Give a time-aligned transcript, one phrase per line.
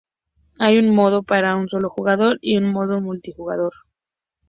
[0.57, 3.71] Hay un modo para un solo jugador y un modo multijugador.